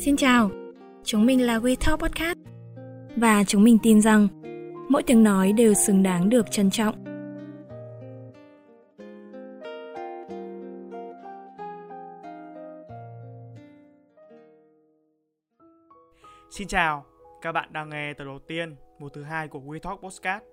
[0.00, 0.50] Xin chào,
[1.04, 2.38] chúng mình là We Talk Podcast
[3.16, 4.28] và chúng mình tin rằng
[4.88, 7.04] mỗi tiếng nói đều xứng đáng được trân trọng.
[16.50, 17.04] Xin chào,
[17.42, 20.44] các bạn đang nghe tập đầu tiên, mùa thứ hai của We Talk Podcast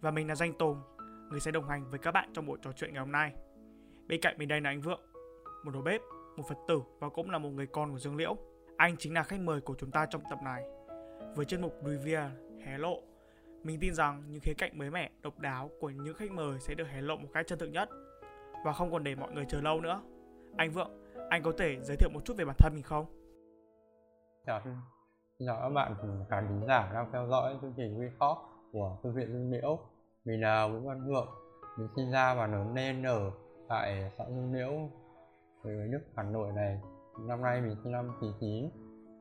[0.00, 0.76] và mình là Danh Tùng,
[1.30, 3.32] người sẽ đồng hành với các bạn trong buổi trò chuyện ngày hôm nay.
[4.08, 5.00] Bên cạnh mình đây là anh Vượng,
[5.64, 6.00] một đầu bếp,
[6.36, 8.36] một Phật tử và cũng là một người con của Dương Liễu.
[8.80, 10.64] Anh chính là khách mời của chúng ta trong tập này.
[11.34, 12.28] Với chuyên mục Review
[12.64, 13.02] hé lộ,
[13.62, 16.74] mình tin rằng những khía cạnh mới mẻ, độc đáo của những khách mời sẽ
[16.74, 17.88] được hé lộ một cách chân thực nhất.
[18.64, 20.02] Và không còn để mọi người chờ lâu nữa.
[20.56, 20.90] Anh Vượng,
[21.30, 23.06] anh có thể giới thiệu một chút về bản thân mình không?
[24.46, 24.60] Chào,
[25.38, 25.94] xin chào các bạn
[26.30, 28.38] khán thính giả đang theo dõi chương trình We Talk
[28.72, 29.78] của Thư viện Dương Liễu.
[30.24, 31.28] Mình là Vũ Văn Vượng,
[31.78, 33.30] mình sinh ra và lớn lên ở
[33.68, 34.90] tại xã Dương Liễu,
[35.62, 36.80] với nước Hà Nội này.
[37.26, 38.70] Năm nay mình sinh năm 99,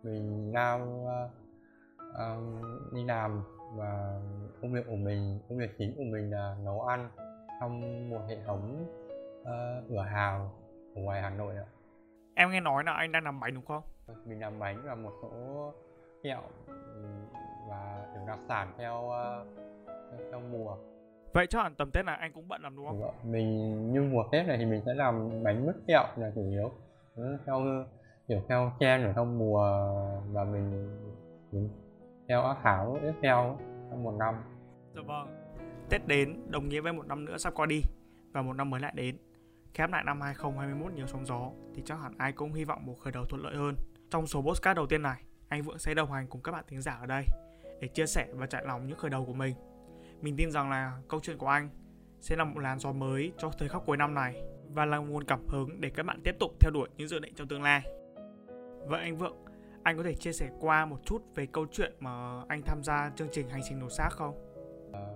[0.04, 1.32] mình đang uh,
[2.00, 3.44] uh, đi làm
[3.76, 4.22] và
[4.62, 7.10] công việc của mình, công việc chính của mình là nấu ăn
[7.60, 8.86] trong một hệ thống
[9.42, 10.50] uh, cửa hàng
[10.96, 11.66] ở ngoài Hà Nội ạ.
[12.36, 13.84] Em nghe nói là anh đang làm bánh đúng không?
[14.26, 15.30] Mình làm bánh và một số
[16.24, 17.26] kẹo ừm,
[17.70, 19.48] và kiểu đặc sản theo uh,
[20.32, 20.78] theo, mùa.
[21.34, 23.32] Vậy chắc hẳn tầm Tết là anh cũng bận làm đúng không?
[23.32, 26.72] Mình như mùa Tết này thì mình sẽ làm bánh mứt kẹo là chủ yếu.
[27.46, 27.86] Theo
[28.28, 29.62] kiểu theo trend ở trong mùa
[30.32, 30.98] và mình,
[31.52, 31.70] mình
[32.28, 33.58] theo các khảo tiếp theo
[33.90, 34.36] trong một năm.
[34.96, 35.36] Dạ vâng.
[35.90, 37.82] Tết đến đồng nghĩa với một năm nữa sắp qua đi
[38.32, 39.18] và một năm mới lại đến.
[39.74, 42.96] Khép lại năm 2021 nhiều sóng gió thì chắc hẳn ai cũng hy vọng một
[43.00, 43.76] khởi đầu thuận lợi hơn.
[44.10, 46.82] Trong số postcard đầu tiên này, anh Vượng sẽ đồng hành cùng các bạn thính
[46.82, 47.26] giả ở đây
[47.82, 49.56] để chia sẻ và trải lòng những khởi đầu của mình.
[50.22, 51.70] Mình tin rằng là câu chuyện của anh
[52.22, 54.42] sẽ là một làn gió mới cho thời khắc cuối năm này
[54.74, 57.34] và là nguồn cảm hứng để các bạn tiếp tục theo đuổi những dự định
[57.36, 57.82] trong tương lai.
[58.86, 59.38] Vậy anh Vượng,
[59.84, 63.12] anh có thể chia sẻ qua một chút về câu chuyện mà anh tham gia
[63.16, 64.36] chương trình hành trình nổ xác không?
[64.94, 65.08] À,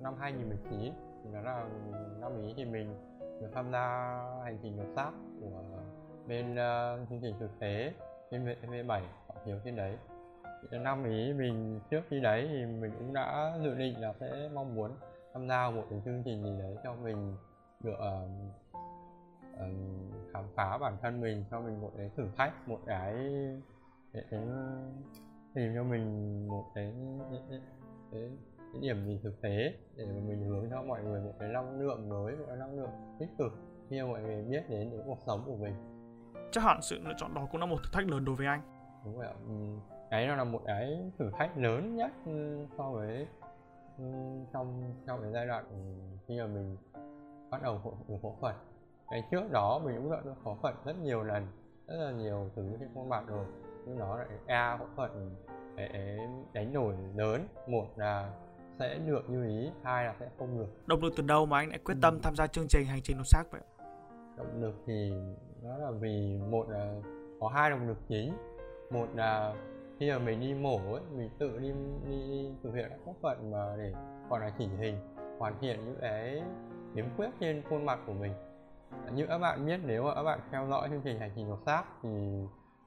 [0.00, 0.92] năm 2019
[1.24, 1.68] thì nó là
[2.20, 2.94] năm ý thì mình
[3.40, 3.84] được tham gia
[4.44, 5.10] hành trình nổ xác
[5.40, 5.62] của
[6.26, 7.92] bên uh, chương trình thực tế
[8.30, 9.96] bên V7 họ thiếu trên đấy
[10.70, 14.50] thì năm ý mình trước khi đấy thì mình cũng đã dự định là sẽ
[14.54, 14.90] mong muốn
[15.32, 17.36] tham gia một cái chương trình gì đấy cho mình
[17.80, 18.28] được uh,
[20.32, 23.14] khám phá bản thân mình cho mình một cái thử thách một cái
[24.12, 24.40] để, để
[25.54, 26.92] tìm cho mình một cái,
[27.30, 27.60] cái, cái,
[28.12, 28.30] cái
[28.72, 31.80] cái điểm nhìn thực tế để mà mình hướng cho mọi người một cái năng
[31.80, 33.52] lượng mới một cái năng lượng tích cực
[33.90, 35.74] khi mọi người biết đến những cuộc sống của mình
[36.52, 38.60] Chắc hẳn sự lựa chọn đó cũng là một thử thách lớn đối với anh.
[39.04, 39.36] đúng vậy ạ
[40.10, 42.12] cái nó là một cái thử thách lớn nhất
[42.78, 43.26] so với
[44.52, 45.64] trong trong cái giai đoạn
[46.28, 46.76] khi mà mình
[47.50, 47.80] bắt đầu
[48.22, 48.54] phẫu thuật
[49.10, 51.46] cái trước đó mình cũng đã phẫu thuật rất nhiều lần
[51.86, 53.46] rất là nhiều từ những cái khuôn mặt rồi.
[53.86, 55.10] Nhưng nó lại a phẫu thuật
[55.76, 56.18] để
[56.52, 57.46] đánh đổi lớn.
[57.68, 58.32] Một là
[58.78, 60.86] sẽ được như ý hai là sẽ không được.
[60.86, 63.16] Động lực từ đâu mà anh lại quyết tâm tham gia chương trình hành trình
[63.16, 63.60] nổ xác vậy?
[64.36, 65.12] động lực thì
[65.62, 66.94] nó là vì một là
[67.40, 68.36] có hai động lực chính.
[68.90, 69.54] Một là
[70.00, 71.72] khi mà mình đi mổ ấy mình tự đi
[72.08, 73.92] đi, đi thực hiện các phẫu thuật mà để
[74.30, 74.98] gọi là chỉnh hình
[75.38, 76.42] hoàn thiện những cái
[76.94, 78.32] khiếm khuyết trên khuôn mặt của mình
[79.12, 81.58] như các bạn biết nếu mà các bạn theo dõi chương trình hành trình lột
[81.66, 82.08] xác thì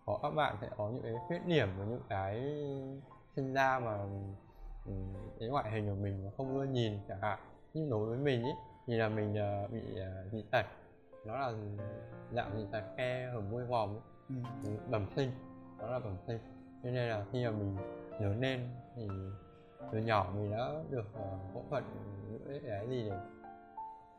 [0.06, 2.42] có các bạn sẽ có những cái khuyết điểm và những cái
[3.36, 3.98] sinh ra mà
[4.86, 4.94] ừ,
[5.40, 7.40] cái ngoại hình của mình nó không ưa nhìn chẳng hạn.
[7.74, 8.52] Nhưng đối với mình ý,
[8.88, 10.66] thì là mình ờ, bị uh, dị tật.
[11.26, 11.54] Nó là
[12.32, 14.36] dạng dị tật khe hở môi vòm ừ,
[14.90, 15.32] bẩm sinh
[15.80, 16.40] nó là bẩm sinh.
[16.84, 17.78] Cho nên là khi mà mình
[18.20, 19.08] lớn lên thì
[19.92, 21.84] từ nhỏ mình đã được uh, phẫu thuật
[22.30, 23.18] những cái cái gì để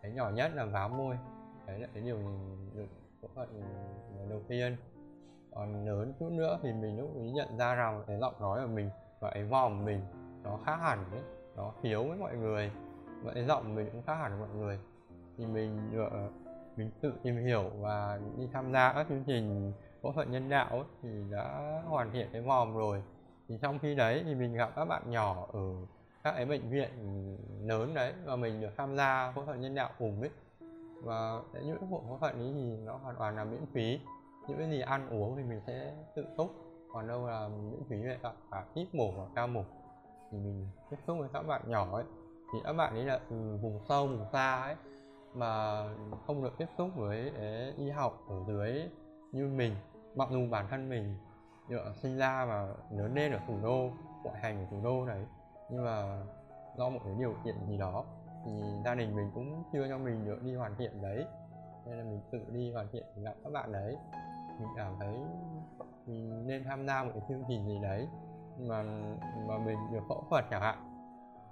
[0.03, 1.19] cái nhỏ nhất là vá môi
[1.67, 2.87] đấy là cái điều mình được
[4.19, 4.77] lần đầu tiên.
[5.55, 8.73] Còn lớn chút nữa thì mình lúc ý nhận ra rằng cái giọng nói của
[8.73, 8.91] mình
[9.21, 10.01] và cái vòm mình
[10.43, 11.21] nó khác hẳn ấy
[11.57, 12.71] nó thiếu với mọi người
[13.23, 14.79] và cái giọng mình cũng khác hẳn với mọi người.
[15.39, 16.09] Thì mình được
[16.77, 19.73] mình tự tìm hiểu và đi tham gia các chương trình
[20.03, 23.03] phẫu thuật nhân đạo ấy, thì đã hoàn thiện cái vòm rồi.
[23.49, 25.61] Thì trong khi đấy thì mình gặp các bạn nhỏ ở
[26.25, 26.91] các cái bệnh viện
[27.63, 30.31] lớn đấy và mình được tham gia phẫu thuật nhân đạo cùng ấy
[31.03, 34.01] và những cuộc phẫu thuật ấy thì nó hoàn toàn là miễn phí.
[34.49, 36.51] Những cái gì ăn uống thì mình sẽ tự túc
[36.93, 39.65] còn đâu là miễn phí về cả, cả ít mổ và cao mổ.
[40.31, 42.05] Thì mình tiếp xúc với các bạn nhỏ ấy
[42.53, 44.77] thì các bạn ấy là từ vùng sâu vùng xa ấy
[45.35, 45.83] mà
[46.27, 47.33] không được tiếp xúc với
[47.77, 48.83] y học ở dưới
[49.33, 49.77] như mình.
[50.15, 51.17] Mặc dù bản thân mình
[51.69, 53.91] được sinh ra và lớn lên ở thủ đô
[54.25, 55.25] ngoại thành ở thủ đô đấy
[55.71, 56.23] nhưng mà
[56.77, 58.05] do một cái điều kiện gì đó
[58.45, 58.51] thì
[58.85, 61.27] gia đình mình cũng chưa cho mình được đi hoàn thiện đấy.
[61.87, 63.97] Nên là mình tự đi hoàn thiện gặp các bạn đấy.
[64.61, 65.17] Mình cảm thấy
[66.07, 68.09] mình nên tham gia một cái chương trình gì đấy
[68.59, 68.83] mà
[69.49, 70.89] mà mình được phẫu thuật chẳng hạn.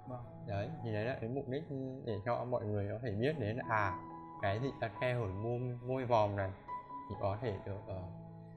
[0.07, 0.25] Vâng.
[0.47, 1.63] đấy thì đấy là cái mục đích
[2.05, 3.93] để cho mọi người có thể biết đến là, à
[4.41, 6.51] cái dị tật khe hở môi môi vòm này
[7.09, 8.03] thì có thể được uh,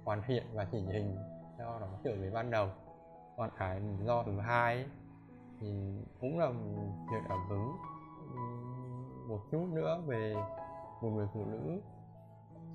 [0.04, 1.16] hoàn thiện và chỉnh hình
[1.58, 2.68] cho nó trở về ban đầu.
[3.36, 4.86] Còn cái do thứ hai
[5.60, 5.66] thì
[6.20, 6.48] cũng là
[7.12, 7.66] việc cảm hứng.
[7.66, 7.93] ừm,
[9.28, 10.34] một chút nữa về
[11.02, 11.80] một người phụ nữ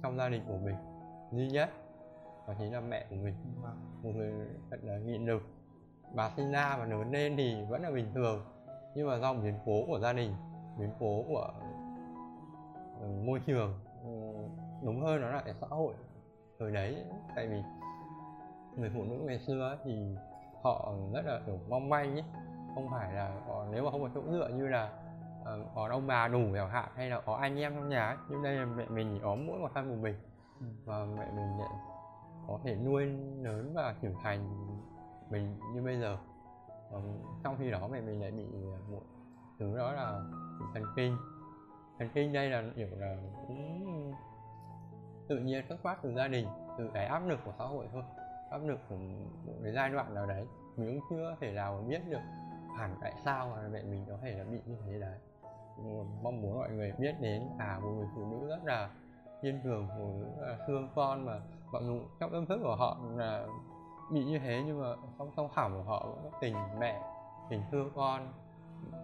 [0.03, 0.75] trong gia đình của mình
[1.31, 1.69] duy nhất
[2.47, 3.35] đó chính là mẹ của mình.
[3.61, 3.77] Vâng.
[4.03, 5.41] một người thật là nghị lực
[6.15, 8.45] bà sinh ra và lớn lên thì vẫn là bình thường
[8.95, 10.33] nhưng mà do biến cố của gia đình
[10.79, 11.51] biến cố của
[13.01, 13.73] ừ, môi trường
[14.03, 14.09] ừ,
[14.83, 15.93] đúng hơn nó là cái xã hội.
[16.59, 17.03] Thời đấy
[17.35, 17.61] tại vì
[18.75, 20.15] người phụ nữ ngày xưa thì
[20.63, 22.23] họ rất là kiểu mong manh ấy.
[22.75, 23.35] Không phải là
[23.71, 24.98] nếu mà không có chỗ dựa như là ờ,
[25.75, 28.17] có ông bà đủ chẳng hạn hay là có anh em trong nhà ấy?
[28.29, 30.15] Nhưng đây là mẹ mình chỉ có mỗi một thân của mình.
[30.59, 30.65] Ừ.
[30.85, 31.69] và mẹ mình lại
[32.47, 33.05] có thể nuôi
[33.41, 34.49] lớn và trưởng thành
[35.29, 36.17] mình như bây giờ.
[36.91, 38.45] Còn trong khi đó mẹ mình lại bị
[38.91, 39.01] một
[39.59, 40.21] thứ đó là
[40.73, 41.17] thần kinh.
[41.99, 43.17] Thần kinh đây là kiểu là
[43.47, 44.13] cũng
[45.27, 46.47] tự nhiên xuất phát từ gia đình
[46.77, 48.03] từ cái áp lực của xã hội thôi.
[48.49, 48.95] Áp lực của
[49.45, 50.45] một cái giai đoạn nào đấy.
[50.77, 52.21] Mình cũng chưa thể nào mà biết được
[52.77, 55.17] hẳn tại sao mà mẹ mình có thể là bị như thế đấy
[56.23, 58.89] mong muốn mọi người biết đến à một người phụ nữ rất là
[59.41, 61.39] kiên cường phụ nữ là thương con mà
[61.71, 63.47] mặc dù trong tâm thức của họ là
[64.11, 64.87] bị như thế nhưng mà
[65.17, 67.01] trong trong thẳm của họ vẫn có tình mẹ,
[67.49, 68.33] tình thương con.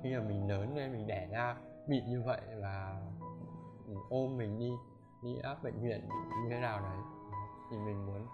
[0.04, 1.56] Khi mà mình lớn lên, mình đẻ ra,
[1.88, 3.01] bị như vậy và
[4.10, 4.71] ôm mình đi
[5.24, 6.98] đi áp bệnh viện như thế nào đấy
[7.71, 8.28] thì mình muốn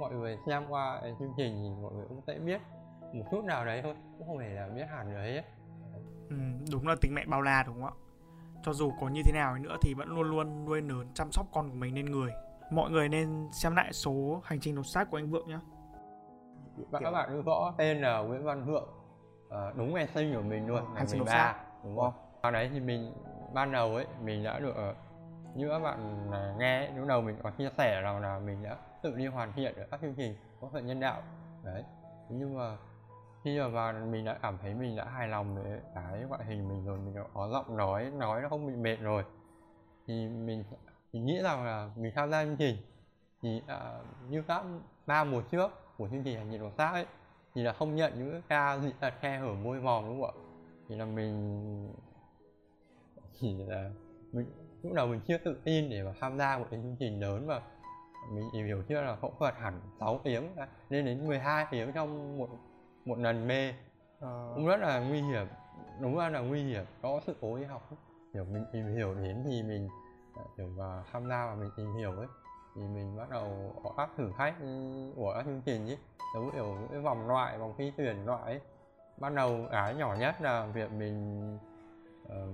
[0.00, 2.60] mọi người xem qua chương trình thì mọi người cũng sẽ biết
[3.12, 5.42] một chút nào đấy thôi, cũng không thể là biết hẳn rồi ấy
[6.32, 7.94] Ừ, đúng là tính mẹ bao la đúng không ạ?
[8.62, 11.46] Cho dù có như thế nào nữa thì vẫn luôn luôn nuôi nlớn chăm sóc
[11.52, 12.30] con của mình nên người.
[12.70, 15.58] Mọi người nên xem lại số hành trình đột xác của anh Vượng nhé
[16.92, 18.88] các bạn gõ tên là Nguyễn Văn Vượng.
[19.48, 21.54] Ờ, đúng ngày sinh của mình luôn Vâng, ngày đột 13, xác.
[21.84, 22.12] đúng không?
[22.42, 23.12] Sau đấy thì mình
[23.54, 24.94] ban đầu ấy mình đã được ờ,
[25.54, 28.76] như các bạn à, nghe lúc đầu mình có chia sẻ rằng là mình đã
[29.02, 31.22] tự đi hoàn thiện ở các chương trình phẫu thuật nhân đạo.
[31.64, 31.84] Đấy
[32.28, 32.76] nhưng mà
[33.44, 36.68] khi mà vào mình đã cảm thấy mình đã hài lòng với cái ngoại hình
[36.68, 39.24] mình rồi mình đã có giọng nói nói nó không bị mệt rồi.
[40.06, 40.64] Thì mình
[41.12, 42.76] mình nghĩ rằng là mình tham gia chương trình
[43.42, 44.64] thì uh, như các
[45.06, 47.06] ba mùa trước của chương trình hành trình đột xác ấy
[47.54, 50.30] thì là không nhận những cái ca dị tật khe hở môi mòm đúng không
[50.30, 50.42] ạ?
[50.88, 51.94] Thì là mình
[53.40, 53.90] chỉ là
[54.32, 54.46] mình
[54.82, 57.46] lúc đầu mình chưa tự tin để mà tham gia một cái chương trình lớn
[57.46, 57.60] mà
[58.30, 61.92] mình tìm hiểu chưa là phẫu thuật hẳn 6 tiếng à, lên đến 12 tiếng
[61.92, 62.48] trong một
[63.04, 63.74] một lần mê.
[64.20, 65.46] Ờ, cũng rất là nguy hiểm.
[66.00, 67.90] Đúng ra là nguy hiểm có sự cố y học
[68.32, 69.88] kiểu mình tìm hiểu đến thì mình
[70.34, 72.26] à, kiểu và tham gia và mình tìm hiểu ấy
[72.74, 74.54] thì mình bắt đầu có các thử thách
[75.16, 75.98] của các chương trình ấy.
[76.34, 78.60] Giống kiểu những cái vòng loại vòng thi tuyển loại ấy.
[79.18, 81.58] Ban đầu cái nhỏ nhất là việc mình
[82.28, 82.46] ờ,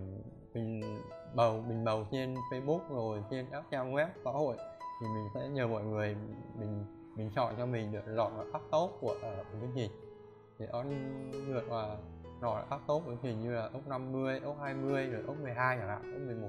[0.54, 1.00] mình
[1.34, 4.56] bầu mình bầu trên Facebook rồi trên các trang web xã hội.
[5.00, 6.16] Thì mình sẽ nhờ mọi người
[6.58, 6.84] mình
[7.16, 9.90] mình chọn cho mình được lọt vào top top của uh, chương trình
[10.58, 10.84] thì nó
[11.46, 11.96] lượt vào
[12.40, 15.88] lọt các top của trình như là top 50, top 20 rồi top 12 chẳng
[15.88, 16.48] hạn, top 11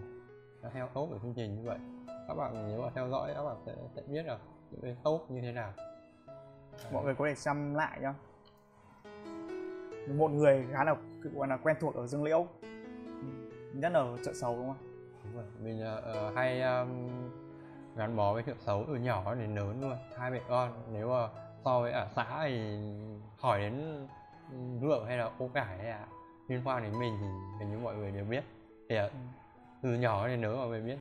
[0.62, 1.78] nó theo top của chương trình như vậy.
[2.28, 4.38] Các bạn nếu mà theo dõi các bạn sẽ, sẽ biết là
[4.72, 5.74] những cái top như thế nào.
[6.92, 8.14] Mọi người có thể xem lại nhá.
[10.14, 10.96] Một người khá là
[11.34, 12.48] gọi là quen thuộc ở Dương Liễu.
[13.74, 14.78] Nhất là ở chợ sầu đúng không
[15.24, 15.46] Đúng rồi.
[15.64, 16.90] mình ờ, hay um,
[17.96, 19.98] gắn bó với chuyện xấu từ nhỏ đến lớn luôn.
[20.18, 21.30] Hai mẹ con nếu mà
[21.66, 22.80] so với ở xã thì
[23.40, 24.08] hỏi đến
[24.82, 26.08] vượng hay là ô cải hay là
[26.48, 27.28] liên quan đến mình thì
[27.60, 28.44] hình như mọi người đều biết.
[28.90, 29.12] Thì ờ,
[29.84, 30.98] từ nhỏ đến lớn mọi người biết.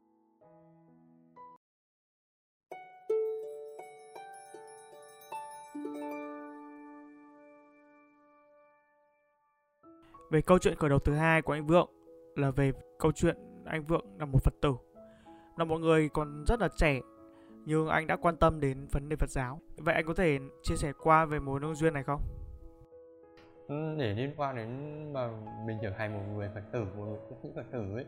[10.31, 11.91] Về câu chuyện khởi đầu thứ hai của anh Vượng
[12.37, 14.75] là về câu chuyện anh Vượng là một Phật tử.
[15.57, 17.01] Là một người còn rất là trẻ
[17.69, 19.61] nhưng anh đã quan tâm đến vấn đề Phật giáo.
[19.77, 22.21] Vậy anh có thể chia sẻ qua về mối nương duyên này không?
[23.69, 24.69] Ừ, để liên quan đến
[25.13, 25.31] mà
[25.67, 28.05] mình trở thành một người phật tử một người tu sĩ phật tử ấy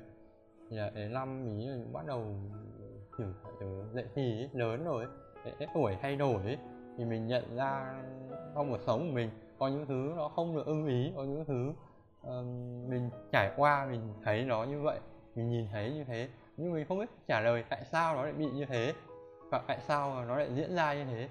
[0.70, 2.36] thì là đến năm mình bắt đầu
[3.18, 5.04] trưởng thành dậy thì ấy, lớn rồi
[5.44, 6.58] ấy, cái, tuổi thay đổi ấy,
[6.98, 8.02] thì mình nhận ra
[8.54, 11.44] trong cuộc sống của mình có những thứ nó không được ưng ý có những
[11.44, 11.72] thứ
[12.22, 12.46] um,
[12.90, 15.00] mình trải qua mình thấy nó như vậy
[15.34, 16.28] mình nhìn thấy như thế.
[16.56, 18.92] Nhưng mình không biết trả lời tại sao nó lại bị như thế
[19.50, 21.28] và tại sao mà nó lại diễn ra như thế?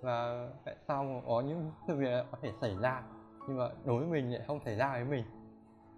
[0.00, 3.02] Và tại sao mà có những sự việc có thể xảy ra
[3.48, 5.24] nhưng mà đối với mình lại không xảy ra với mình?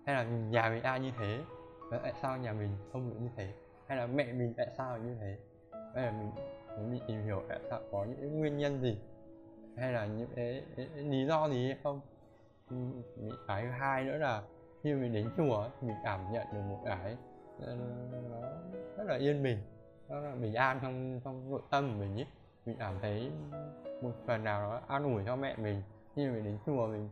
[0.07, 1.41] Hay là nhà mình ai như thế?
[1.91, 3.53] Và tại sao nhà mình không được như thế?
[3.87, 5.39] Hay là mẹ mình tại sao như thế?
[5.95, 6.31] Hay là mình
[6.79, 8.99] muốn đi tìm hiểu tại sao có những nguyên nhân gì?
[9.77, 12.01] Hay là những cái, cái, cái lý do gì hay không?
[13.49, 14.43] Cái thứ hai nữa là
[14.83, 17.17] khi mình đến chùa mình cảm nhận được một cái
[17.61, 18.41] nó
[18.97, 19.59] rất là yên bình
[20.11, 22.27] nó là bình an trong trong nội tâm của mình ấy.
[22.67, 23.31] Mình cảm thấy
[24.03, 25.83] một phần nào đó an ủi cho mẹ mình.
[26.17, 27.09] Khi mình đến chùa mình,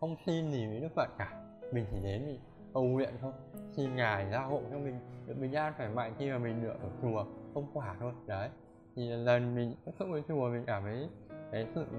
[0.00, 1.42] không xin gì với đức phật cả.
[1.72, 2.40] Mình chỉ đến mình
[2.74, 3.32] cầu nguyện thôi,
[3.76, 6.74] xin ngài gia hộ cho mình được bình an, khỏe mạnh khi mà mình được
[6.82, 7.24] ở chùa.
[7.54, 8.48] Không quả thôi, đấy.
[8.96, 11.08] Thì lần mình tiếp xúc với chùa, mình cảm thấy
[11.52, 11.98] cái sự ừ,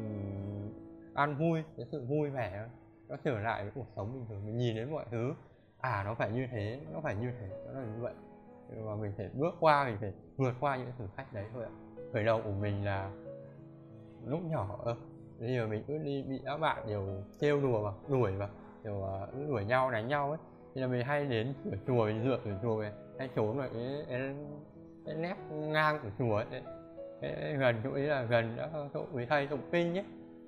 [1.14, 2.68] an vui, cái sự vui vẻ
[3.08, 4.46] nó trở lại với cuộc sống bình thường.
[4.46, 5.34] Mình nhìn đến mọi thứ
[5.80, 8.14] à nó phải như thế, nó phải như thế, nó là như vậy
[8.76, 11.72] và mình phải bước qua mình phải vượt qua những thử thách đấy thôi ạ.
[12.14, 13.12] Khởi đầu của mình là
[14.26, 14.96] lúc nhỏ ơ
[15.40, 18.50] bây giờ mình cứ đi bị các bạn đều trêu đùa mà đuổi mà
[18.84, 20.40] kiểu uh, đuổi nhau đánh nhau ấy.
[20.76, 23.70] Thì là mình hay đến cửa chùa mình dựa cửa chùa về hay trốn vào
[23.74, 24.36] cái, cái,
[25.06, 26.62] cái nép ngang của chùa ấy.
[27.22, 30.06] Cái, gần chỗ ấy là gần đó chỗ quý thầy tụng kinh ấy.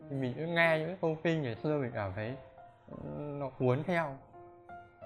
[0.10, 2.36] Thì mình cứ nghe những cái câu kinh ngày xưa mình cảm thấy
[2.92, 4.18] ừ, nó cuốn theo.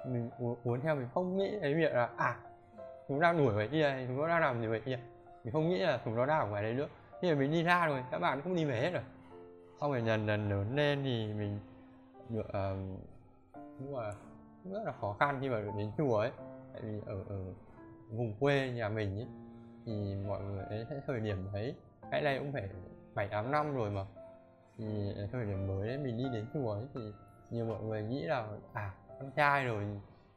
[0.07, 0.29] Mình
[0.63, 2.35] cuốn theo mình không nghĩ cái việc là à
[3.07, 4.99] chúng đang đuổi vậy kia chúng nó đang làm gì vậy kia?
[5.43, 6.87] Mình không nghĩ là chúng nó đang ở ngoài đấy nữa.
[7.21, 9.03] Khi mà mình đi ra rồi các bạn cũng đi về hết rồi.
[9.79, 11.59] Sau rồi dần dần lớn lên thì mình
[12.29, 12.99] được uh,
[13.79, 14.13] cũng là
[14.71, 16.31] rất là khó khăn khi mà được đến chùa ấy.
[16.73, 17.53] Tại vì ở ở
[18.09, 19.27] vùng quê nhà mình ấy
[19.85, 21.75] thì mọi người ấy thời điểm đấy
[22.11, 22.69] cái này cũng phải
[23.13, 24.05] bảy tám năm rồi mà.
[24.77, 27.01] Thì thời điểm mới ấy, mình đi đến chùa ấy thì
[27.49, 29.83] nhiều mọi người nghĩ là à con trai rồi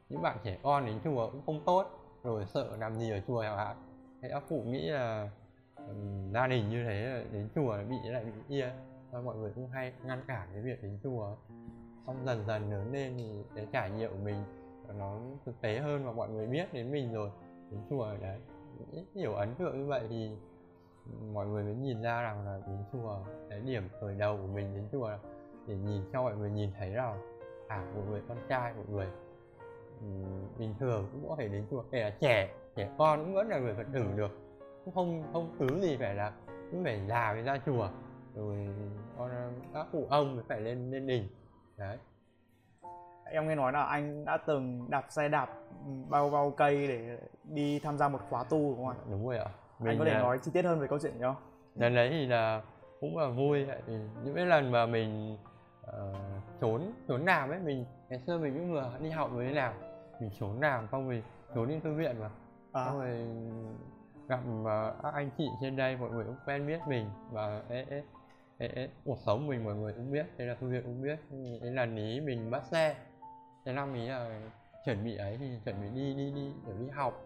[0.09, 3.43] những bạn trẻ con đến chùa cũng không tốt rồi sợ làm gì ở chùa
[3.43, 3.77] chẳng hạn.
[4.21, 5.29] Thế các cụ nghĩ là
[5.75, 8.71] um, gia đình như thế đến chùa bị lại bị kia.
[9.11, 11.35] Và mọi người cũng hay ngăn cản cái việc đến chùa?
[12.07, 14.43] Xong dần dần lớn lên thì cái trải nghiệm của mình
[14.97, 17.31] nó thực tế hơn và mọi người biết đến mình rồi.
[17.71, 18.39] Đến chùa đấy
[19.13, 20.31] nhiều ấn tượng như vậy thì
[21.33, 23.19] mọi người mới nhìn ra rằng là đến chùa
[23.49, 25.19] cái điểm khởi đầu của mình đến chùa là
[25.67, 29.07] để nhìn cho mọi người nhìn thấy rằng à một người con trai một người
[30.57, 33.59] bình thường cũng có thể đến chùa kể là trẻ trẻ con cũng vẫn là
[33.59, 34.31] người phật tử được.
[34.85, 36.31] Cũng không không cứ gì phải là
[36.71, 37.89] cũng phải già mới ra chùa.
[38.35, 38.67] Rồi
[39.17, 39.31] con
[39.73, 41.27] các cụ ông mới phải lên lên đỉnh.
[41.77, 41.97] Đấy.
[43.31, 45.49] Em nghe nói là anh đã từng đạp xe đạp
[46.09, 48.95] bao bao cây để đi tham gia một khóa tu đúng không ạ?
[49.09, 49.49] Đúng rồi ạ.
[49.79, 50.19] Mình anh có thể là...
[50.19, 51.35] nói chi tiết hơn về câu chuyện đó
[51.75, 52.61] lần đấy thì là
[52.99, 55.37] cũng là vui thì những cái lần mà mình
[55.83, 55.91] uh,
[56.61, 59.73] trốn trốn làm ấy mình ngày xưa mình cũng vừa đi học vừa đi làm
[60.19, 61.23] mình trốn làm xong mình
[61.55, 62.29] trốn đi thư viện mà.
[62.71, 62.85] À.
[62.85, 63.27] xong rồi
[64.27, 64.39] gặp
[65.03, 68.03] các anh chị trên đây mọi người cũng quen biết mình và ế, ế,
[68.57, 71.19] ế, ế, cuộc sống mình mọi người cũng biết thế là thư viện cũng biết.
[71.61, 72.95] Cái lần ý mình bắt xe.
[73.65, 74.41] Thế năm ý là
[74.85, 77.25] chuẩn bị ấy thì chuẩn bị đi đi đi để đi học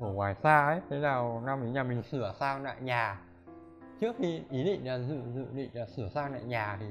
[0.00, 0.80] ở ngoài xa ấy.
[0.90, 3.20] Thế nào năm ý nhà mình sửa sang lại nhà.
[4.00, 6.86] Trước khi ý định là dự dự định là sửa sang lại nhà thì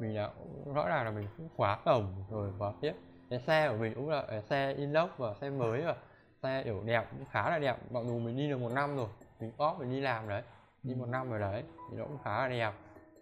[0.00, 0.30] mình đã
[0.74, 2.92] rõ ràng là mình cũng khóa cổng rồi vào tiếp
[3.30, 5.96] cái xe của mình cũng là, cái xe inox và xe mới và
[6.42, 7.76] xe, kiểu, đẹp, cũng khá là đẹp.
[7.90, 9.08] Mặc dù mình đi được một năm rồi,
[9.40, 10.42] mình có, mình đi làm đấy.
[10.82, 12.72] Đi một năm rồi đấy, thì nó cũng khá là đẹp.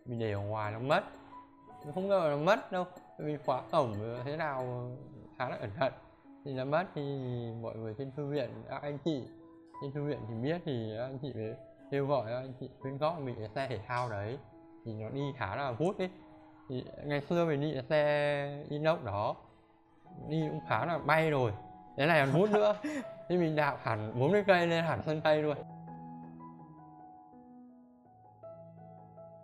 [0.06, 1.04] Mình để ở ngoài nó mất.
[1.94, 2.84] Không ngờ nó mất đâu.
[3.18, 3.94] Mình khóa cổng
[4.24, 4.90] thế nào
[5.38, 5.92] khá là cẩn thận.
[6.44, 7.02] Thì nó mất thì
[7.62, 9.28] mọi người trên thư viện các anh chị,
[9.82, 11.54] trên thư viện thì biết thì anh chị mới
[11.90, 14.38] kêu gọi, anh chị quyên góp mình cái xe thể thao đấy.
[14.84, 16.10] Thì nó đi khá là hút ấy.
[16.68, 19.36] Thì ngày xưa mình đi cái xe inox đó
[20.28, 21.52] đi cũng khá là bay rồi.
[21.96, 22.74] Cái này còn hút nữa.
[23.28, 25.56] Thì mình đạp hẳn 40 cây lên hẳn sân tây luôn.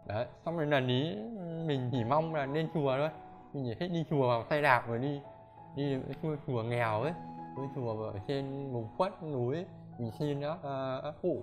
[0.07, 1.17] Đấy xong rồi lần ý
[1.67, 3.11] mình chỉ mong là lên chùa thôi.
[3.53, 5.21] Mình chỉ thích đi chùa bằng xe đạp rồi đi
[5.77, 7.13] đi chùa, chùa nghèo ấy.
[7.57, 9.55] Cái chùa ở trên vùng khuất núi.
[9.55, 9.67] Ấy.
[9.99, 11.43] mình xin đó uh, các cụ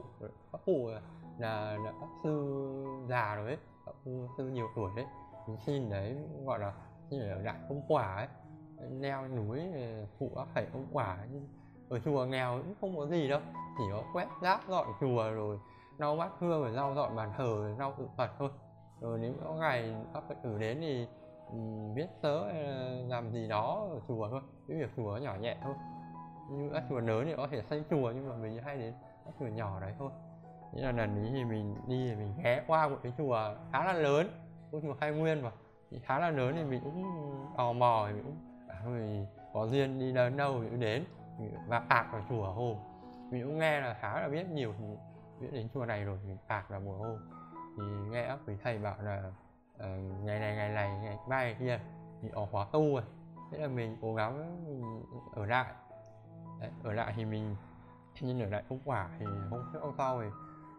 [0.52, 0.90] các cụ
[1.38, 2.66] là, là các sư
[3.10, 3.58] già rồi ấy.
[3.86, 3.96] Các
[4.38, 5.06] sư nhiều tuổi đấy
[5.48, 6.74] mình xin đấy gọi là
[7.10, 8.28] xin ở đại công quả ấy
[9.00, 11.48] leo núi ờ, phụ các thầy ông quả nhưng
[11.90, 13.40] ở chùa nghèo cũng không có gì đâu.
[13.78, 15.60] Chỉ có quét rác dọn chùa rồi
[15.98, 18.50] lau bát hương rồi lau dọn bàn thờ rồi lau tự phật thôi.
[19.02, 21.08] Rồi nếu có ngày các phật tử đến thì
[21.52, 21.58] ừ,
[21.96, 24.42] biết tớ ờ, làm gì đó ở chùa thôi.
[24.68, 25.74] Cái việc chùa nhỏ nhẹ thôi.
[26.52, 28.94] Như các chùa lớn thì có thể xây chùa nhưng mà mình hay đến
[29.26, 30.12] các chùa nhỏ đấy thôi.
[30.74, 33.84] Nghĩa là lần นี้ thì mình đi thì mình ghé qua một cái chùa khá
[33.86, 34.30] là lớn
[34.72, 35.52] cái chùa khai nguyên mà.
[35.92, 37.04] Thì khá là lớn thì mình cũng
[37.58, 38.47] tò mò thì mình cũng
[38.86, 41.06] à, có duyên đi đến đâu thì đến.
[41.68, 42.78] Và ạc là chùa hôm
[43.32, 44.74] mình cũng nghe là khá là biết nhiều
[45.40, 47.18] biết đến chùa này rồi mình ạc là mùa hôm
[47.78, 49.24] thì nghe ấp với thầy bảo là
[49.76, 49.82] uh,
[50.24, 51.80] ngày này ngày này ngày mai ngày kia
[52.22, 53.04] thì ở khóa tu rồi
[53.52, 54.66] thế là mình cố gắng
[55.34, 55.74] ở lại.
[56.60, 57.56] Đấy, ở lại thì mình
[58.22, 60.28] nhưng ở lại không quả thì không biết hôm sau thì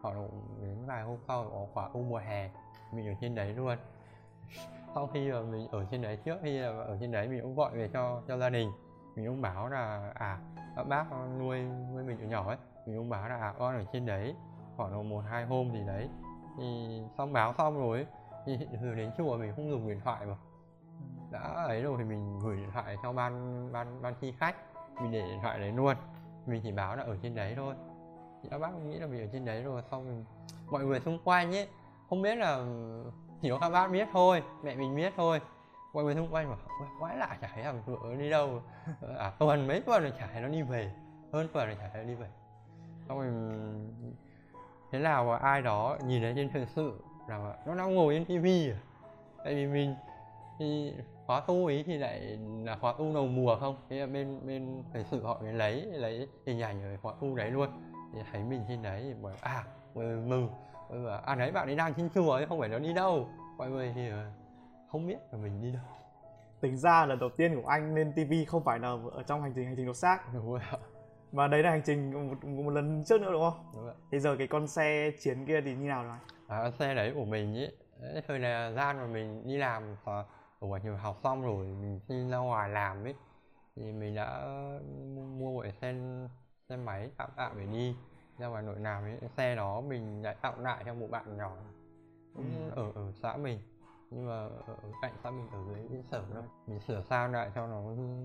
[0.02, 0.12] họ
[0.60, 2.50] đến vài hôm sau có khóa u mùa hè.
[2.92, 3.78] Mình ở trên đấy luôn
[4.98, 7.54] sau khi mà mình ở trên đấy trước khi là ở trên đấy mình cũng
[7.54, 8.72] gọi về cho cho gia đình.
[9.16, 10.38] Mình cũng báo là à
[10.88, 11.04] bác
[11.38, 11.62] nuôi
[11.92, 12.56] nuôi mình từ nhỏ ấy.
[12.86, 14.34] Mình cũng báo là à con ở trên đấy
[14.76, 16.08] khoảng một hai hôm gì đấy.
[16.58, 18.06] Thì xong báo xong rồi ấy,
[18.46, 20.36] thì thường đến chùa mình không dùng điện thoại mà.
[21.30, 24.56] Đã ấy rồi thì mình gửi điện thoại cho ban ban ban thi khách
[25.02, 25.96] mình để điện thoại đấy luôn.
[26.46, 27.74] Mình chỉ báo là ở trên đấy thôi.
[28.42, 30.24] Thì các bác nghĩ là mình ở trên đấy rồi xong mình
[30.70, 31.68] mọi người xung quanh ấy
[32.08, 32.64] không biết là
[33.42, 35.40] chỉ có các bác biết thôi, mẹ mình biết thôi.
[35.92, 36.58] Mọi người xung quanh bảo
[37.00, 38.62] quái lạ, chả thấy thằng vợ đi đâu.
[39.00, 40.92] Ờ, à tuần mấy tuần rồi chả thấy nó đi về,
[41.32, 42.28] hơn tuần rồi chả thấy nó đi về.
[43.08, 43.32] Xong rồi,
[44.92, 48.24] thế nào mà ai đó nhìn thấy trên thời sự là nó đang ngồi trên
[48.24, 48.78] tivi à?
[49.44, 49.94] Tại vì mình
[50.58, 50.92] thì
[51.26, 53.76] khóa tu ấy thì lại là khóa tu đầu mùa không?
[53.88, 57.36] Thế là bên bên thời sự họ mới lấy lấy hình ảnh ở khóa tu
[57.36, 57.68] đấy luôn.
[58.14, 59.64] Thì thấy mình trên đấy thì bảo à
[59.94, 60.48] mừng
[60.88, 62.92] mọi người bảo, à đấy bạn ấy đang trên chùa ấy không phải nó đi
[62.92, 63.28] đâu.
[63.56, 64.30] Mọi người thì ờ,
[64.88, 65.82] không biết là mình đi đâu.
[66.60, 69.52] Tính ra lần đầu tiên của anh lên TV không phải là ở trong hành
[69.54, 70.34] trình hành trình đột xác.
[70.34, 70.78] Đúng rồi ạ.
[71.32, 73.70] Và đấy là hành trình một, một lần trước nữa đúng không?
[73.74, 76.16] Đúng rồi bây giờ cái con xe chiến kia thì như nào rồi?
[76.48, 80.24] À, xe đấy của mình ấy đấy, thời là gian mà mình đi làm và
[80.60, 83.14] ở ngoài trường học xong rồi mình đi ra ngoài làm ấy
[83.76, 84.44] thì mình đã
[85.38, 85.94] mua một cái xe
[86.68, 87.96] xe máy tạm tạm để đi
[88.38, 91.52] ra ngoài nội làm ấy xe đó mình đã tặng lại cho một bạn nhỏ
[92.34, 93.60] cũng ở ở xã mình.
[94.10, 94.34] Nhưng mà
[94.66, 97.80] ở, cạnh xã mình ở dưới cái sở đó mình sửa sang lại cho nó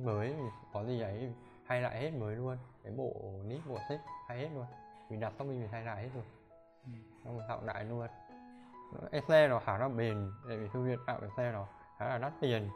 [0.05, 1.33] mới mình có gì ấy
[1.67, 2.57] thay lại hết mới luôn.
[2.83, 3.13] Cái bộ
[3.45, 4.65] nít bộ xích thay hết luôn.
[5.09, 6.23] Mình đặt xong mình phải thay lại hết rồi.
[7.23, 8.07] Xong mình tặng lại luôn.
[9.11, 11.67] Cái xe nó khá là bền tại vì thư viện tạo cái xe nó
[11.97, 12.69] khá là đắt tiền.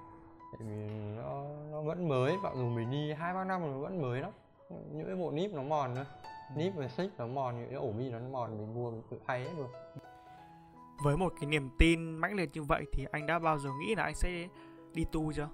[0.52, 4.02] Tại vì nó nó vẫn mới mặc dù mình đi hai ba năm nó vẫn
[4.02, 4.32] mới lắm.
[4.70, 6.06] Những cái bộ nít nó mòn nữa
[6.56, 9.20] nít và xích nó mòn những cái ổ bi nó mòn mình mua mình tự
[9.28, 9.68] thay hết luôn.
[11.04, 13.96] Với một cái niềm tin mãnh liệt như vậy thì anh đã bao giờ nghĩ
[13.96, 14.48] là anh sẽ
[14.94, 15.50] đi tu chưa?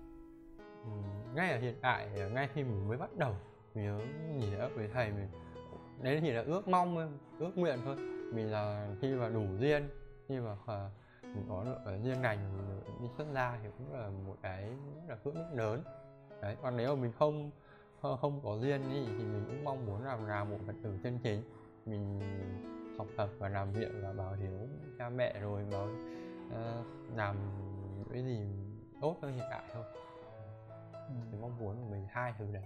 [0.84, 0.90] Ừ,
[1.36, 3.36] ngay ở hiện tại ngay khi mình mới bắt đầu
[3.76, 4.00] mình nhớ
[4.40, 5.28] nhìn ở với thầy mình
[6.02, 7.08] đấy chỉ là ước mong thôi
[7.40, 7.96] ước nguyện thôi.
[8.34, 9.90] Mình là khi mà đủ duyên
[10.28, 10.90] khi mà à,
[11.24, 14.64] mình có được ở duyên ngành mình đi xuất gia thì cũng là một cái
[14.96, 15.84] rất là phước lớn.
[16.42, 17.52] Đấy còn nếu mà mình không
[18.04, 21.20] không có duyên ý, thì mình cũng mong muốn làm là một phật tử chân
[21.24, 21.44] chính.
[21.86, 22.20] Mình
[22.98, 24.60] học tập và làm việc và báo hiếu
[24.98, 25.88] cha mẹ rồi báo
[26.48, 26.86] uh,
[27.16, 27.36] làm
[27.98, 28.40] những cái gì
[29.02, 29.84] tốt hơn hiện tại thôi.
[31.32, 32.64] Cái mong muốn của mình hai thứ đấy.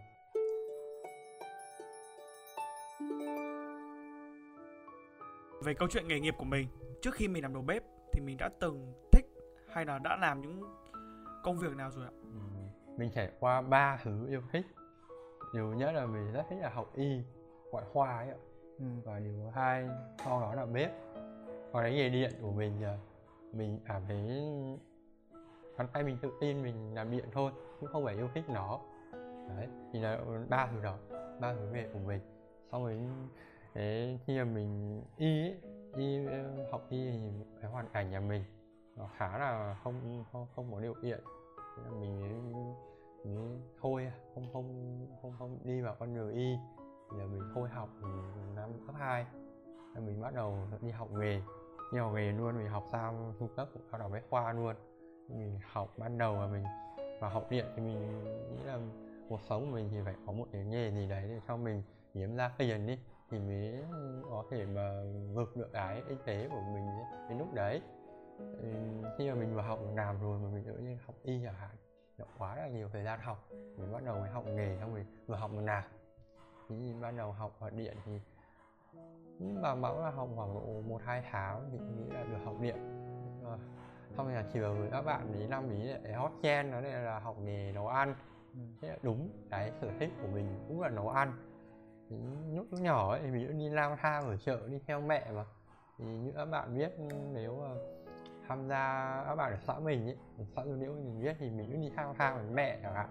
[5.64, 6.68] Về câu chuyện nghề nghiệp của mình
[7.02, 9.26] trước khi mình làm đầu bếp thì mình đã từng thích
[9.74, 10.62] hay là đã làm những
[11.44, 12.12] công việc nào rồi ạ?
[12.24, 12.40] Ừ,
[12.98, 14.66] mình trải qua ba thứ yêu thích
[15.54, 17.22] điều nhất là mình rất thích là học y
[17.72, 18.38] ngoại khoa ấy ạ.
[18.80, 18.86] Ừ.
[19.04, 19.90] và điều hai
[20.26, 20.92] sau đó là bếp.
[21.74, 22.98] Còn cái nghề điện của mình là
[23.54, 24.28] mình cảm thấy
[25.78, 28.80] bàn tay mình tự tin mình làm điện thôi cũng không phải yêu thích nó.
[29.58, 30.98] Đấy thì là ba thứ đó
[31.40, 32.22] ba thứ nghề của mình.
[32.72, 33.00] Xong rồi
[33.74, 35.58] thế khi mà mình y ấy,
[35.96, 37.20] y ờ, học y thì
[37.62, 38.44] cái hoàn cảnh nhà mình
[38.96, 41.20] nó khá là không không không có điều kiện.
[41.78, 42.74] Thế là mình
[43.36, 46.56] cũng thôi à, không không không không đi vào con đường y.
[47.18, 49.26] Giờ mình thôi học mình năm cấp 2
[49.96, 51.42] là mình bắt đầu đi học nghề.
[51.94, 54.76] Đi học nghề luôn, mình học sang trung cấp, cũng cao đẳng bách khoa luôn.
[55.30, 56.64] Mình học ban đầu là mình,
[57.20, 58.80] vào học điện thì mình nghĩ là
[59.30, 61.84] cuộc sống của mình thì phải có một cái nghề gì đấy để cho mình
[62.14, 63.84] kiếm ra tiền đi, thì mới
[64.30, 66.86] có thể mà vượt được cái y tế của mình
[67.30, 67.82] đến lúc đấy.
[69.18, 71.76] Khi mà mình vào học làm rồi mà mình tự nhiên học y chẳng hạn
[72.18, 73.50] nó quá là nhiều thời gian học.
[73.52, 75.84] Mình bắt đầu mới học nghề xong mình vừa học vừa làm
[76.70, 78.20] thì ban đầu học ở điện thì
[79.62, 82.76] bà bảo là học khoảng độ một hai tháng thì nghĩ là được học điện.
[83.44, 83.58] Ờ,
[84.18, 87.20] xong rồi là chiều với các bạn ý năm ý lại hot trend đó là
[87.20, 88.16] học nghề nấu ăn.
[88.82, 91.34] Thế là đúng cái sở thích của mình cũng là nấu ăn.
[92.10, 92.16] Thì
[92.54, 95.46] lúc nhỏ ấy thì mình đi lang thang ở chợ đi theo mẹ mà
[95.98, 96.92] thì như các bạn biết
[97.34, 97.70] nếu mà
[98.48, 100.18] tham gia các bạn ở xã mình ấy
[100.56, 103.10] xã Dương Liễu mình biết thì mình cứ đi lang thang với mẹ chẳng hạn.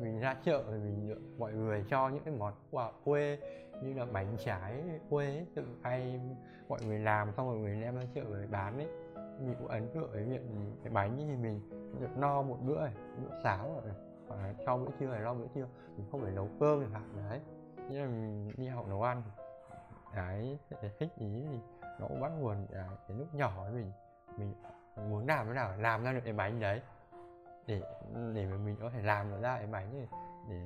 [0.00, 3.38] Mình ra chợ thì mình được mọi người cho những cái món quà quê
[3.82, 6.20] như là bánh trái quê ấy, tự tay
[6.68, 8.88] mọi người làm xong rồi người đem ra chợ để bán ấy.
[9.40, 10.40] Mình cũng ấn tượng với việc
[10.82, 11.60] cái bánh thì mình
[12.00, 13.92] được no một bữa này bữa sáng rồi
[14.28, 15.66] hoặc là cho bữa trưa này lo bữa trưa.
[15.96, 17.40] Mình không phải nấu cơm chẳng hạn đấy.
[17.90, 19.22] Như là mình đi học nấu ăn.
[20.14, 20.58] Cái
[20.98, 21.58] thích ý thì
[22.00, 23.92] nó cũng bắt nguồn à, cái lúc nhỏ ấy mình
[24.36, 24.54] mình
[25.10, 26.80] muốn làm thế nào làm ra được cái bánh đấy.
[27.66, 27.82] Để
[28.34, 30.08] để mà mình có thể làm được ra cái bánh này
[30.48, 30.62] để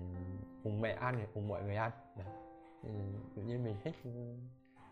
[0.65, 1.91] cùng mẹ ăn để cùng mọi người ăn.
[2.17, 2.27] Đấy.
[2.83, 2.89] thì
[3.37, 3.95] tự nhiên mình thích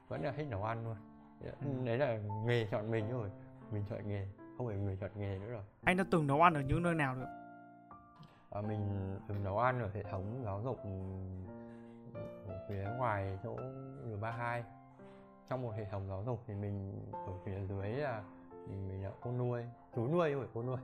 [0.08, 0.96] vẫn là thích nấu ăn luôn.
[1.40, 1.86] Ừ.
[1.86, 3.30] đấy là nghề chọn mình rồi
[3.70, 4.26] mình chọn nghề
[4.58, 5.62] không phải người chọn nghề nữa rồi.
[5.84, 7.26] Anh đã từng nấu ăn ở những nơi nào được?
[8.50, 10.78] À, mình từng nấu ăn ở hệ thống giáo dục
[12.48, 13.56] ở phía ngoài chỗ
[14.06, 14.62] R32
[15.48, 18.22] trong một hệ thống giáo dục thì mình ở phía dưới là
[18.70, 19.64] mình, là cô nuôi.
[19.94, 20.76] Chú nuôi rồi cô nuôi.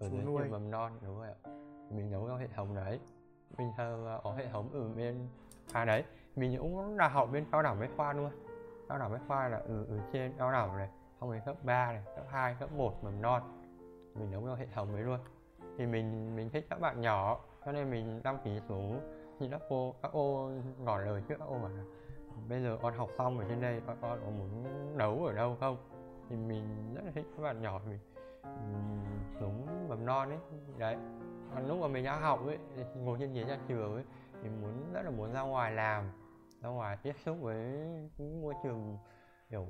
[0.00, 0.42] Ở Chú dưới nuôi.
[0.42, 1.50] trường mầm non đúng rồi ạ.
[1.90, 3.00] Mình nấu trong hệ thống đấy.
[3.58, 5.28] Mình thờ ở hệ thống ở bên
[5.72, 6.04] à đấy.
[6.36, 8.30] Mình cũng là học bên cao đẳng bách khoa luôn.
[8.88, 10.88] Cao đẳng bách khoa là ở, ở trên cao đẳng này
[11.20, 13.42] xong rồi cấp 3 này cấp 2, cấp 1 mầm non.
[14.14, 15.18] Mình nấu trong hệ thống đấy luôn.
[15.78, 19.00] Thì mình mình thích các bạn nhỏ cho nên mình đăng ký xuống
[19.38, 21.82] thì các cô các cô ngỏ lời trước các cô bảo là
[22.48, 24.64] bây giờ con học xong ở trên đây con, con có muốn
[24.98, 25.76] nấu ở đâu không
[26.30, 27.98] thì mình rất là thích các bạn nhỏ mình
[29.40, 30.38] xuống mầm non ấy.
[30.78, 30.96] Đấy
[31.54, 34.04] còn lúc mà mình đang học ấy thì ngồi trên ghế nhà trường ấy
[34.42, 36.10] thì muốn rất là muốn ra ngoài làm
[36.62, 37.88] ra ngoài tiếp xúc với
[38.18, 38.98] môi trường
[39.50, 39.66] kiểu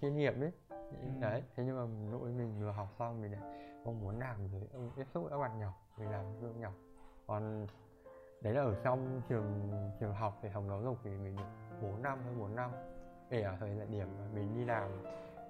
[0.00, 0.52] chuyên nghiệp ấy.
[1.20, 3.40] Đấy thế nhưng mà ấy mình vừa học xong mình lại
[3.84, 6.70] không muốn làm với tiếp xúc với các bạn nhỏ mình làm với các nhỏ.
[7.26, 7.66] Còn
[8.40, 9.70] đấy là ở trong trường
[10.00, 12.70] trường học hệ thống giáo dục thì mình được 4 năm hay 4 năm
[13.30, 14.90] kể ở thời gian điểm mà mình đi làm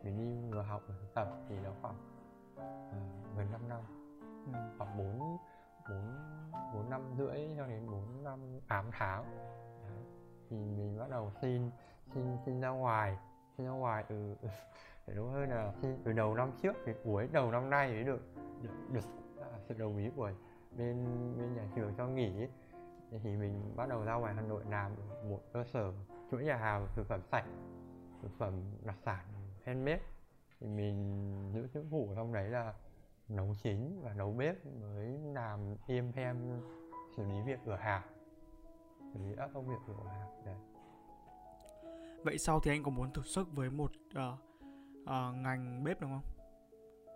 [0.07, 1.95] mình đi vừa học vừa thực tập thì nó khoảng
[2.55, 3.81] uh, gần 5 năm
[4.47, 4.53] ừ.
[4.79, 5.39] khoảng 4
[5.89, 6.15] 4
[6.75, 9.25] 4 năm rưỡi cho đến 4 năm 8 tháng
[9.83, 10.05] Đấy.
[10.51, 11.71] thì mình bắt đầu xin
[12.15, 13.19] xin xin ra ngoài
[13.57, 14.37] xin ra ngoài từ
[15.07, 18.05] để đúng hơn là xin từ đầu năm trước thì cuối đầu năm nay mới
[18.05, 18.21] được
[18.63, 19.05] được, được
[19.41, 20.31] à, sự đồng ý của
[20.71, 21.07] bên
[21.39, 22.49] bên nhà trường cho nghỉ
[23.11, 24.93] thì mình bắt đầu ra ngoài Hà Nội làm
[25.29, 25.93] một cơ sở
[26.31, 27.45] chuỗi nhà hàng thực phẩm sạch
[28.23, 28.53] thực phẩm
[28.85, 29.36] đặc sản
[29.67, 30.03] handmade.
[30.61, 31.23] Thì mình
[31.55, 32.75] giữ chức vụ trong đấy là
[33.29, 36.61] nấu chính và nấu bếp mới làm im thêm
[37.17, 38.03] xử lý việc cửa hàng
[39.13, 40.57] xử lý các công việc cửa hàng đấy.
[42.25, 44.37] Vậy sau thì anh có muốn thử sức với một ờ,
[45.07, 46.33] ờ, ngành bếp đúng không?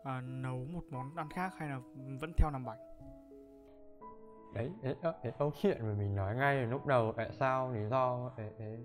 [0.04, 1.80] Ờ, nấu một món ăn khác hay là
[2.20, 2.78] vẫn theo làm bánh?
[4.54, 4.70] Đấy
[5.22, 8.78] cái câu chuyện mà mình nói ngay lúc đầu tại sao lý do cái, cái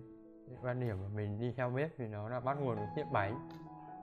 [0.61, 3.49] quan điểm mà mình đi theo bếp thì nó là bắt nguồn từ tiệm bánh.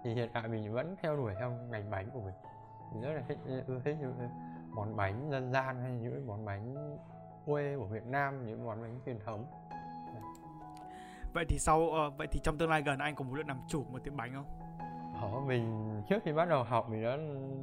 [0.05, 2.35] Thì hiện tại mình vẫn theo đuổi theo ngành bánh của mình.
[2.93, 4.29] Mình rất là thích ưa thích những
[4.71, 6.97] món bánh dân gian hay những món bánh
[7.47, 9.47] quê của Việt Nam những món bánh truyền thống.
[11.35, 13.61] Vậy thì sau ờ, vậy thì trong tương lai gần anh có muốn được làm
[13.69, 14.47] chủ một tiệm bánh không?
[15.23, 17.17] Đó, mình trước khi bắt đầu học mình đã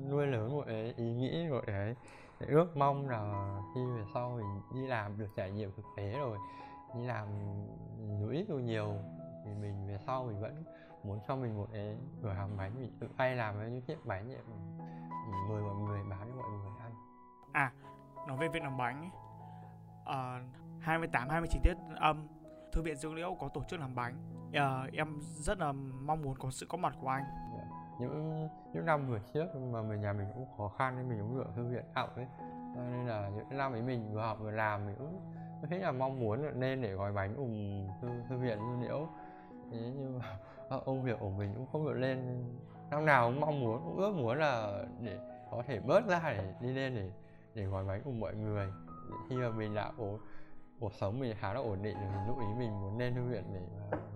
[0.10, 1.96] nuôi lớn một cái ý nghĩ một cái
[2.39, 6.38] ước mong là khi về sau mình đi làm được trải nghiệm thực tế rồi
[6.95, 7.28] đi làm
[8.19, 8.95] dù ít dù nhiều.
[9.45, 10.63] Thì mình về sau mình vẫn
[11.04, 14.28] muốn cho mình một cái cửa hàng bánh mình tự tay làm những chiếc bánh
[14.28, 16.91] vậy mình mời mọi người bán cho mọi người ăn.
[17.52, 17.71] À
[18.28, 19.10] nói về việc làm bánh ấy,
[20.06, 20.39] ờ,
[20.80, 22.28] 28 29 tiết âm
[22.71, 24.15] thư viện dữ liệu có tổ chức làm bánh.
[24.54, 25.71] Ờ, em rất là
[26.02, 27.23] mong muốn có sự có mặt của anh.
[27.99, 31.38] Những những năm vừa trước mà mình nhà mình cũng khó khăn nên mình cũng
[31.38, 32.28] được thư viện học ấy.
[32.75, 35.21] Nên là những năm ấy mình vừa học vừa làm mình cũng
[35.69, 39.08] rất là mong muốn nên để gói bánh cùng thư, thư viện dữ liệu
[39.72, 40.39] thế nhưng mà
[40.86, 42.43] công việc của mình cũng không được lên.
[42.91, 45.19] Năm nào cũng mong muốn cũng ước muốn là để
[45.52, 47.12] có thể bớt ra để đi lên để
[47.54, 48.67] để gói bánh cùng mọi người.
[49.30, 50.19] Khi mà mình đã ổn
[50.80, 53.43] cuộc sống mình khá là ổn định rồi lúc ý mình muốn lên thư viện
[53.54, 53.62] để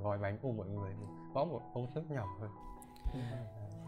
[0.03, 0.93] gói bánh cùng mọi người
[1.33, 2.49] có một công sức nhỏ thôi.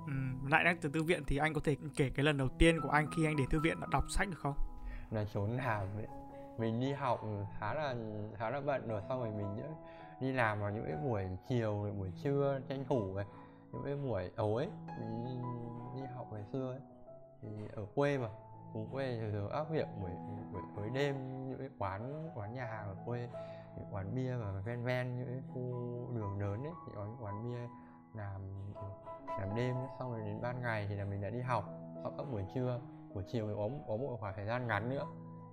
[0.06, 2.82] Ừm, lại nhắc từ thư viện thì anh có thể kể cái lần đầu tiên
[2.82, 4.56] của anh khi anh đến thư viện đọc sách được không?
[5.12, 6.08] Là trốn làm ấy
[6.58, 7.22] mình đi học
[7.60, 7.96] khá là
[8.36, 9.63] khá là bận rồi xong rồi mình
[10.20, 13.26] đi làm vào những cái buổi chiều rồi buổi trưa tranh thủ ấy
[13.72, 15.32] những cái buổi tối mình đi,
[15.96, 16.80] đi học ngày xưa ấy.
[17.41, 18.30] Thì ở quê mà
[18.74, 20.12] vùng quê thì thường áp dụng buổi
[20.54, 21.15] buổi tối đêm
[21.50, 23.30] những cái quán quán nhà hàng ở quê
[23.76, 25.62] những quán bia và ven ven những cái khu
[26.15, 27.60] đường lớn ấy thì có những quán bia
[28.13, 28.41] làm
[29.39, 31.70] làm đêm xong rồi đến ban ngày thì là mình đã đi học
[32.04, 32.80] sau các buổi trưa
[33.13, 35.06] buổi chiều thì có có một khoảng thời gian ngắn nữa.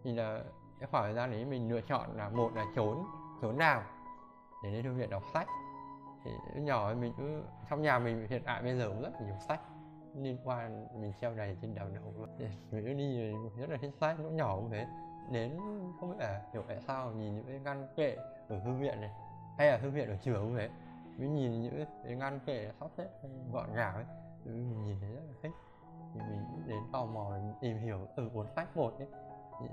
[0.04, 0.42] Thì là
[0.82, 3.06] cái khoảng thời gian đấy mình lựa chọn là một là trốn
[3.42, 3.82] trốn nào,
[4.64, 5.46] để đến thư viện đọc sách.
[6.24, 9.26] Thì lúc nhỏ mình cứ, trong nhà mình hiện tại bây giờ cũng rất là
[9.26, 9.60] nhiều sách
[10.16, 12.28] liên quan, mình treo đầy trên đầu đầu luôn.
[12.70, 14.86] Mình cứ đi rất là thích sách, lúc nhỏ cũng thế.
[15.30, 15.56] Đến
[16.00, 18.16] không biết là hiểu tại sao nhìn những cái ngăn kệ
[18.48, 19.10] ở thư viện này,
[19.58, 20.70] hay là thư viện ở trường cũng thế
[21.18, 23.08] mình nhìn những cái ngăn kệ sắp xếp
[23.52, 24.04] gọn gàng ấy
[24.44, 25.52] mình nhìn thấy rất là thích.
[26.14, 29.08] Thì mình đến tò mò tìm hiểu từ cuốn sách một ấy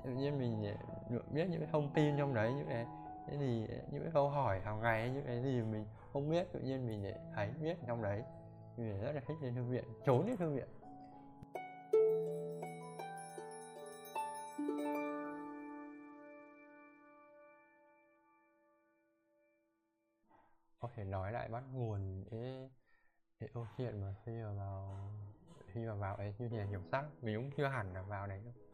[0.04, 0.74] thì mình ờ,
[1.08, 2.86] được biết những cái thông tin trong đấy, những cái
[3.26, 6.52] cái gì, những cái câu hỏi hàng ngày như những cái gì mình không biết,
[6.52, 8.22] tự nhiên mình để thấy biết trong đấy.
[8.76, 10.68] Mình rất là thích đến thư viện, trốn đến thư viện.
[20.78, 22.70] Có thể nói lại bắt nguồn cái
[23.40, 24.98] cái câu chuyện mà khi mà vào,
[25.72, 27.04] khi mà vào ấy như nhà hiểu sắc.
[27.22, 28.69] Mình cũng chưa hẳn là vào đấy đâu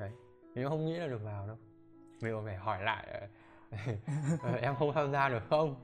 [0.00, 0.10] đấy,
[0.54, 1.56] mình không nghĩ là được vào đâu.
[2.22, 3.28] Mình còn phải hỏi lại ờ,
[4.42, 5.74] ờ, em không tham gia được không?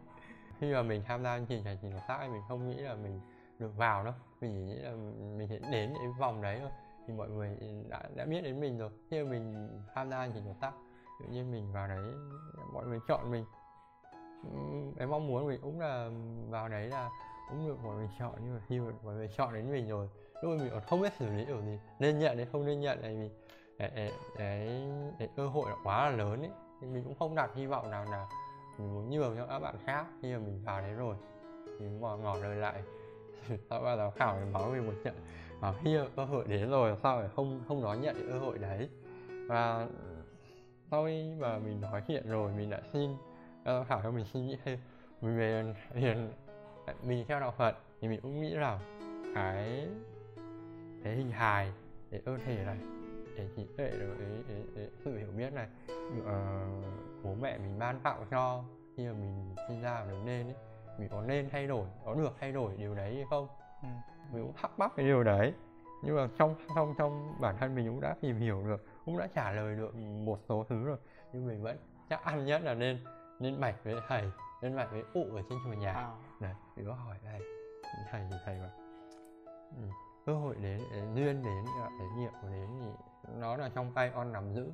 [0.60, 3.20] Khi mà mình tham gia chương trình tài chính kiểm mình không nghĩ là mình
[3.58, 4.14] được vào đâu.
[4.40, 4.90] Mình chỉ nghĩ là
[5.36, 6.70] mình sẽ đến cái vòng đấy thôi.
[7.06, 8.90] Thì mọi người đã đã biết đến mình rồi.
[9.10, 10.72] Khi mà mình tham gia chương hợp tác
[11.20, 12.12] tự nhiên mình vào đấy,
[12.72, 13.44] mọi người chọn mình.
[14.98, 16.10] Em mong muốn mình cũng là
[16.50, 17.10] vào đấy là
[17.48, 20.08] cũng được mọi người chọn, nhưng mà khi mà mọi người chọn đến mình rồi,
[20.42, 23.02] lúc mình còn không biết xử lý kiểu gì, nên nhận hay không nên nhận
[23.02, 23.30] này vì
[23.78, 26.50] cái, cái, cái cơ hội là quá là lớn ấy.
[26.80, 28.26] Thì mình cũng không đặt hy vọng nào là
[28.78, 31.16] mình muốn nhường cho các bạn khác khi mà mình vào đấy rồi.
[31.78, 32.82] Thì ngỏ ngỏ lời lại
[33.70, 35.14] sau ba giáo khảo thì báo mình một trận
[35.60, 38.58] bảo khi cơ hội đến rồi sao phải không không nói nhận cái cơ hội
[38.58, 38.88] đấy?
[39.48, 39.86] Và
[40.90, 43.10] sau khi mà mình nói chuyện rồi mình đã xin
[43.64, 44.78] giáo khảo cho mình suy nghĩ thêm.
[45.20, 46.32] Mình về liền
[47.02, 48.78] mình theo đạo Phật thì mình cũng nghĩ rằng
[49.34, 49.88] cái
[51.04, 51.72] cái hình hài
[52.10, 52.76] cái ơn thể này
[53.36, 55.66] cái trí tuệ rồi cái, cái, cái sự hiểu biết này.
[56.18, 56.26] Uh,
[57.22, 58.64] bố mẹ mình ban tặng cho
[58.96, 60.54] khi mà mình sinh ra lớn lên ấy
[60.98, 63.48] mình có nên thay đổi có được thay đổi điều đấy hay không?
[63.82, 63.88] Ừ.
[64.32, 65.52] mình cũng thắc mắc cái điều đấy.
[66.02, 69.28] Nhưng mà trong trong trong bản thân mình cũng đã tìm hiểu được cũng đã
[69.34, 70.98] trả lời được một số thứ rồi.
[71.32, 71.76] Nhưng mình vẫn
[72.10, 72.98] chắc ăn nhất là nên
[73.40, 74.30] nên bạch với thầy
[74.62, 75.92] nên bạch với cụ ở trên chùa nhà.
[75.92, 76.10] À.
[76.40, 77.40] này mình có hỏi thầy
[78.10, 78.70] thầy thì thầy mà
[79.76, 79.88] ừ,
[80.26, 80.80] cơ hội đến
[81.14, 81.64] duyên đến
[81.98, 82.90] cái nghiệp của đến thì
[83.38, 84.66] nó là trong tay con nắm giữ.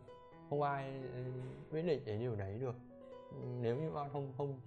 [0.50, 1.22] Không ai ừ,
[1.70, 2.74] quyết định cái điều đấy được.
[3.60, 4.60] Nếu như con không không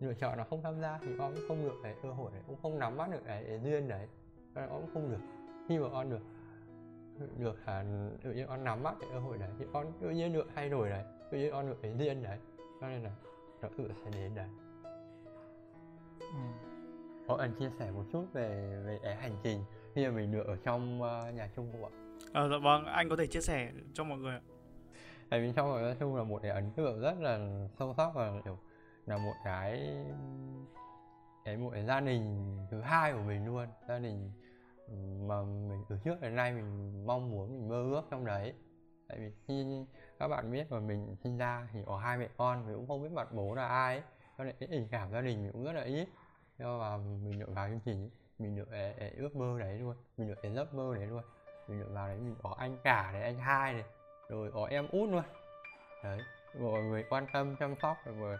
[0.00, 2.42] lựa chọn là không tham gia thì con cũng không được cái cơ hội đấy
[2.46, 4.08] cũng không nắm bắt được cái, cái duyên đấy.
[4.54, 5.20] Con cũng không được.
[5.68, 6.22] Khi mà con được
[7.38, 7.84] được hả
[8.22, 10.68] tự nhiên con nắm bắt cái cơ hội đấy thì con tự nhiên được thay
[10.68, 12.38] đổi đấy tự nhiên con được cái duyên đấy.
[12.80, 13.10] Cho nên là
[13.62, 14.48] nó tự sẽ đến đấy.
[16.18, 16.26] Ừ.
[17.28, 19.60] có anh chia sẻ một chút về về cái hành trình
[19.94, 22.05] khi mà mình được ở trong uh, nhà chung không ạ?
[22.32, 24.40] Ờ dạ vâng, anh có thể chia sẻ cho mọi người ạ.
[25.28, 28.40] Tại vì trong nói chung là một cái ấn tượng rất là sâu sắc và
[28.44, 28.58] kiểu
[29.06, 29.96] là một cái
[31.44, 34.30] cái một cái gia đình thứ hai của mình luôn gia đình
[35.28, 38.52] mà mình từ trước đến nay mình mong muốn mình mơ ước trong đấy
[39.08, 39.84] tại vì khi
[40.18, 43.02] các bạn biết mà mình sinh ra thì có hai mẹ con mình cũng không
[43.02, 44.04] biết mặt bố là ai ấy.
[44.38, 46.08] cho nên cái tình cảm gia đình mình cũng rất là ít
[46.58, 49.96] nhưng mà mình được vào chương trình mình được cái, cái ước mơ đấy luôn
[50.16, 51.22] mình được cái giấc mơ đấy luôn
[51.68, 53.84] mình vào đấy mình có anh cả này anh hai này
[54.28, 55.22] rồi có em út luôn.
[56.04, 56.18] Đấy
[56.60, 58.38] mọi người quan tâm chăm sóc rồi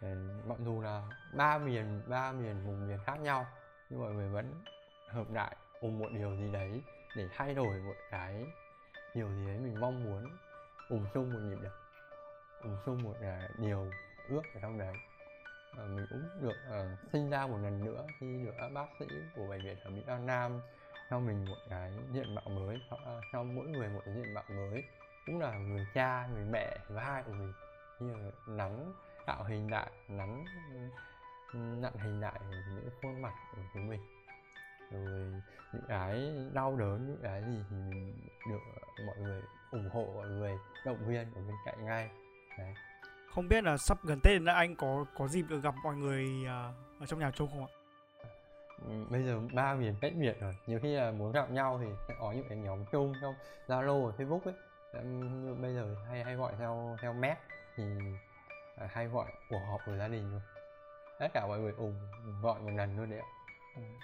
[0.00, 0.08] ờ,
[0.46, 3.46] mặc dù là ba miền ba miền vùng miền khác nhau
[3.90, 4.64] nhưng mọi người vẫn
[5.08, 6.82] hợp lại cùng một điều gì đấy
[7.16, 8.46] để thay đổi một cái
[9.14, 10.36] điều gì đấy mình mong muốn
[10.88, 11.72] cùng chung một nhịp đập
[12.62, 13.90] cùng chung một là điều
[14.28, 14.94] ước ở trong đấy.
[15.78, 19.46] À, mình cũng được uh, sinh ra một lần nữa khi được bác sĩ của
[19.46, 20.60] bệnh viện thẩm mỹ An Nam
[21.10, 22.96] cho mình một cái diện mạo mới cho,
[23.32, 24.84] cho mỗi người một cái diện mạo mới.
[25.26, 27.52] Cũng là người cha người mẹ và hai của mình.
[28.00, 28.14] Như
[28.46, 28.70] là
[29.26, 30.44] tạo hình lại nắn
[31.54, 34.00] nặn hình lại những khuôn mặt của chúng mình.
[34.90, 35.42] Rồi
[35.72, 38.58] những cái đau đớn những cái gì thì mình được
[39.06, 42.10] mọi người ủng hộ mọi người động viên ở bên cạnh ngay.
[42.58, 42.74] Đấy.
[43.34, 46.26] Không biết là sắp gần tết là anh có có dịp được gặp mọi người
[46.46, 47.72] à, ở trong nhà chung không ạ?
[49.10, 52.14] Bây giờ ba miền cách biệt rồi nhiều khi là muốn gặp nhau thì sẽ
[52.20, 53.34] có những cái nhóm chung trong
[53.66, 54.54] zalo và facebook ấy
[55.60, 57.36] bây giờ hay hay gọi theo theo mét
[57.76, 57.84] thì
[58.76, 60.40] à, hay gọi cuộc họp của gia đình luôn
[61.18, 61.94] tất cả mọi người ủng
[62.42, 63.26] gọi một lần luôn đấy ạ.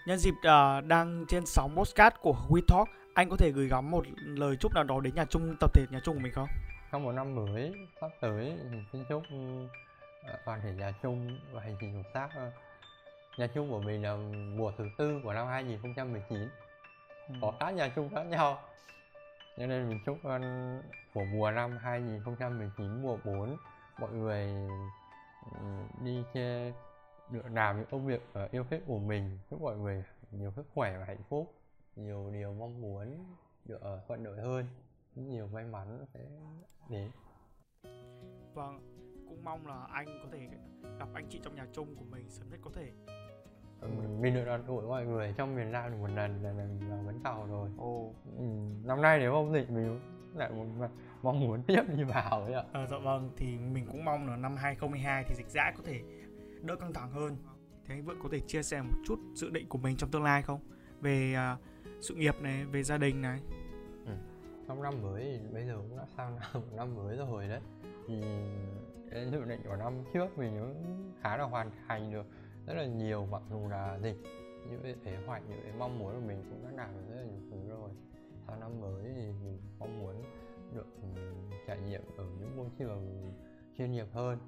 [0.06, 3.90] Nhân dịp uh, đang trên sóng postcard của We Talk, anh có thể gửi gắm
[3.90, 6.48] một lời chúc nào đó đến nhà chung tập thể nhà chung của mình không?
[6.92, 9.70] Trong một năm mới sắp tới thì xin chúc uh,
[10.44, 12.52] toàn thể nhà chung và hành trình hợp tác uh,
[13.36, 14.16] nhà chung của mình là
[14.56, 16.48] mùa thứ tư của năm 2019
[17.28, 17.34] ừ.
[17.40, 18.58] có các nhà chung khác nhau.
[19.56, 20.18] Cho nên mình chúc
[21.14, 23.56] của mùa năm 2019 mùa 4
[23.98, 24.52] mọi người
[26.04, 26.72] đi chơi
[27.30, 29.38] được làm những công việc uh, yêu thích của mình.
[29.50, 31.54] Chúc mọi người nhiều sức khỏe và hạnh phúc.
[31.96, 34.66] Nhiều điều mong muốn được thuận lợi hơn.
[35.14, 36.20] Nhiều may mắn sẽ
[36.88, 37.10] đến.
[38.54, 38.91] Vâng
[39.42, 40.48] cũng mong là anh có thể
[40.98, 42.90] gặp anh chị trong nhà chung của mình sớm nhất có thể.
[43.81, 43.88] Ừ,
[44.20, 47.20] mình được đoàn tụ mọi người trong miền Nam một lần là lần là vẫn
[47.24, 47.70] tàu rồi.
[47.78, 48.14] Ồ.
[48.38, 48.44] Ừ,
[48.85, 50.00] năm nay nếu không dịch mình
[50.35, 50.88] lại một
[51.22, 52.64] mong muốn tiếp đi vào ấy ạ.
[52.72, 56.00] À, dạ vâng thì mình cũng mong là năm 2022 thì dịch dã có thể
[56.62, 57.37] đỡ căng thẳng hơn.
[57.87, 60.22] Thế anh vẫn có thể chia sẻ một chút dự định của mình trong tương
[60.22, 60.61] lai không?
[61.00, 61.59] Về uh,
[62.00, 63.40] sự nghiệp này về gia đình này.
[64.07, 64.12] Ừ.
[64.68, 67.61] trong năm mới thì bây giờ cũng đã sang năm, năm mới rồi đấy.
[68.09, 68.14] Thì
[69.14, 72.27] cái dự định của năm trước mình cũng khá là hoàn thành được
[72.66, 74.16] rất là nhiều, mặc dù là dịch
[74.70, 77.20] những cái kế hoạch những cái mong muốn của mình cũng đã làm được rất
[77.20, 77.90] là nhiều thứ rồi.
[78.46, 80.22] Sau năm mới thì mình mong muốn
[80.75, 81.09] được ừ,
[81.66, 83.33] trải nghiệm ở những môi trường
[83.79, 84.38] chuyên nghiệp hơn.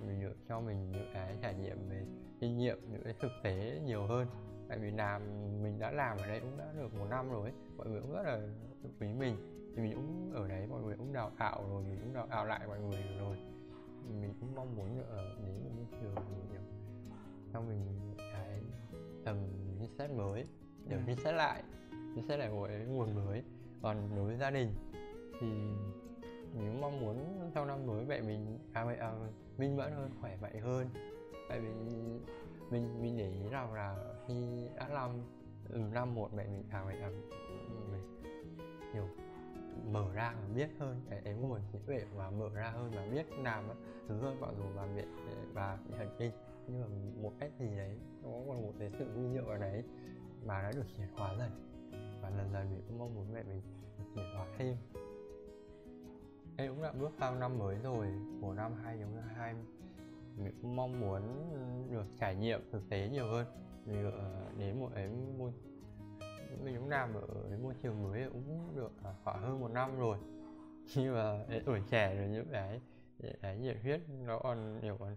[0.00, 2.06] Mình được, cho mình những cái trải nghiệm về
[2.40, 4.26] kinh nghiệm, những cái thực tế nhiều hơn.
[4.68, 5.22] Tại vì làm,
[5.62, 7.52] mình đã làm ở đây cũng đã được một năm rồi ấy.
[7.76, 8.40] mọi người cũng rất là
[9.00, 9.36] quý mình.
[9.76, 12.46] Thì mình cũng ở đấy, mọi người cũng đào tạo rồi, mình cũng đào tạo
[12.46, 13.36] lại mọi người rồi
[14.20, 16.14] mình cũng mong muốn được ở đến một môi trường
[16.50, 16.60] nhiều
[17.52, 18.60] cho mình cái
[19.24, 19.36] tầm
[19.80, 20.46] reset mới
[20.88, 21.02] để ừ.
[21.06, 21.62] reset lại
[22.16, 23.42] reset lại một cái nguồn mới
[23.82, 24.74] còn đối với gia đình
[25.40, 25.46] thì
[26.54, 29.12] mình cũng mong muốn trong năm mới mẹ mình à, mẹ, à,
[29.58, 30.88] minh mẫn hơn khỏe mạnh hơn
[31.48, 33.96] tại vì mình mình để ý rằng là
[34.28, 35.10] khi đã năm
[35.68, 37.10] ừ, năm một mẹ mình à mẹ à,
[37.90, 38.22] mình
[38.94, 39.08] nhiều
[39.90, 41.00] mở ra và biết hơn.
[41.10, 43.64] Cái, cái nguồn trí tuệ và mở ra hơn và biết làm
[44.08, 45.04] thứ hơn mặc dù và mẹ
[45.52, 46.32] và bị thần kinh
[46.68, 46.86] nhưng mà
[47.22, 49.82] một cách gì đấy nó còn một cái sự vi diệu ở đấy
[50.44, 51.50] mà đã được chuyển hóa dần.
[52.22, 53.62] Và dần dần mình cũng mong muốn mẹ mình
[54.14, 54.76] chuyển hóa thêm.
[56.56, 58.06] Em cũng đã bước sang năm mới rồi
[58.40, 59.54] của năm 2022
[60.36, 61.22] mình cũng mong muốn
[61.90, 63.46] được trải nghiệm thực tế nhiều hơn.
[63.86, 65.52] Mình ờ, đến một cái môi
[66.64, 69.98] mình cũng làm ở cái môi trường mới cũng được à, khoảng hơn một năm
[69.98, 70.18] rồi.
[70.96, 72.80] Nhưng mà tuổi trẻ rồi những cái
[73.42, 75.16] cái nhiệt huyết nó còn nhiều còn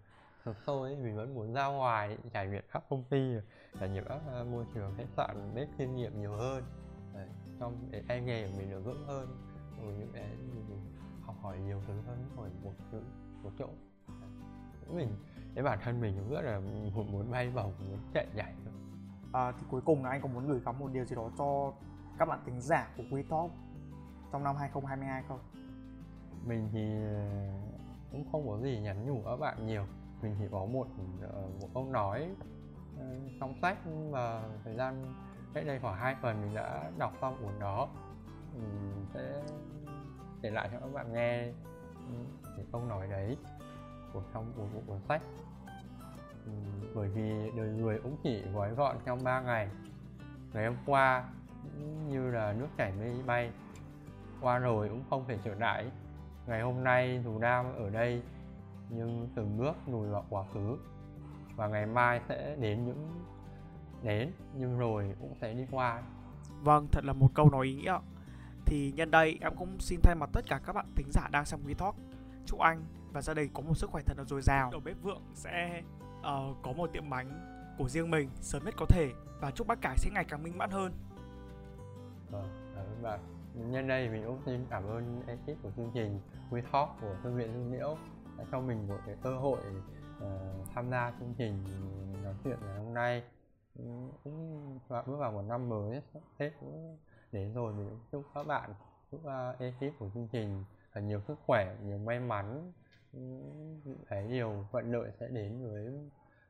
[0.65, 3.35] sâu ấy mình vẫn muốn ra ngoài trải nghiệm các công ty
[3.79, 6.63] trải nghiệm các à, môi trường khách sạn bếp kinh nghiệm nhiều hơn.
[7.13, 7.27] Đấy,
[7.59, 9.27] trong cái tay nghề của mình được vững hơn
[9.81, 10.79] rồi những cái mình
[11.25, 13.01] học hỏi nhiều thứ hơn khỏi một chữ
[13.43, 13.69] một chỗ.
[14.93, 15.09] Mình
[15.55, 16.59] cái bản thân mình cũng rất là
[16.93, 18.53] muốn bay bổng muốn chạy nhảy
[19.35, 21.73] à, thì cuối cùng là anh có muốn gửi gắm một điều gì đó cho
[22.17, 23.51] các bạn tính giả của quý Talk
[24.31, 25.39] trong năm 2022 không?
[26.45, 27.29] Mình thì ờ,
[28.11, 29.85] cũng không có gì nhắn nhủ các bạn nhiều.
[30.21, 30.87] Mình chỉ có một
[31.21, 32.29] ờ, một câu nói
[33.39, 33.77] trong sách
[34.09, 35.13] và thời gian
[35.53, 37.87] cách đây khoảng hai tuần mình đã đọc xong cuốn đó.
[38.53, 39.41] Mình sẽ
[40.41, 41.43] để lại cho các bạn nghe
[41.95, 42.15] ừ,
[42.57, 43.37] cái câu nói đấy
[44.13, 45.21] của trong cuốn bộ cuốn sách
[46.45, 46.51] ừ,
[46.95, 49.69] bởi vì đời người cũng chỉ gói gọn trong 3 ngày.
[50.53, 51.23] Ngày hôm qua
[52.07, 53.51] như là nước chảy mây bay
[54.41, 55.91] qua rồi cũng không thể trở lại.
[56.47, 58.21] Ngày hôm nay dù đang ở đây
[58.89, 60.77] nhưng từng bước lùi vào quá khứ.
[61.55, 63.25] Và ngày mai sẽ đến những
[64.03, 66.01] đến nhưng rồi cũng sẽ đi qua.
[66.61, 67.99] Vâng thật là một câu nói ý nghĩa
[68.65, 71.45] thì nhân đây em cũng xin thay mặt tất cả các bạn thính giả đang
[71.45, 71.95] xem quý talk.
[72.45, 74.71] Chúc anh và gia đình có một sức khỏe thật là dồi dào.
[74.71, 75.81] Đầu bếp vượng sẽ
[76.25, 79.11] uh, có một tiệm bánh của riêng mình sớm nhất có thể
[79.41, 80.93] và chúc bác cải sẽ ngày càng minh mãn hơn.
[82.29, 83.19] Vâng cảm ơn bạn.
[83.53, 87.31] Nhân đây mình cũng xin cảm ơn ekip của chương trình We Talk của thư
[87.31, 87.97] viện Hương Liễu
[88.37, 89.59] đã cho mình một cái cơ hội
[90.17, 91.63] uh, tham gia chương trình
[92.23, 93.23] nói chuyện ngày hôm nay.
[94.23, 96.01] Cũng bước vào một năm mới
[96.37, 96.97] Tết cũng
[97.31, 98.73] đến rồi mình cũng chúc các bạn
[99.11, 102.71] chúc uh, ekip của chương trình là nhiều sức khỏe nhiều may mắn
[104.09, 105.93] cái nhiều vận lợi sẽ đến với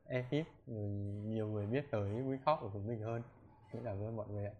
[0.04, 0.68] ekip
[1.24, 3.22] nhiều người biết tới WeTalk của chúng mình hơn
[3.72, 4.52] xin cảm ơn mọi người ạ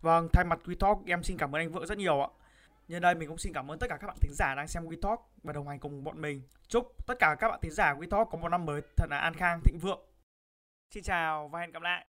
[0.00, 2.28] vâng thay mặt WeTalk em xin cảm ơn anh Vượng rất nhiều ạ
[2.88, 4.84] Nhân đây mình cũng xin cảm ơn tất cả các bạn thính giả đang xem
[4.84, 6.42] WeTalk và đồng hành cùng bọn mình.
[6.68, 9.34] Chúc tất cả các bạn thính giả WeTalk có một năm mới thật là an
[9.34, 10.00] khang, thịnh vượng.
[10.90, 12.06] Xin chào và hẹn gặp lại.